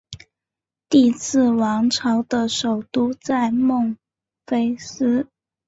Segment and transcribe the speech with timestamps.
[0.89, 3.95] 第四王朝的首都在孟
[4.47, 5.27] 菲斯。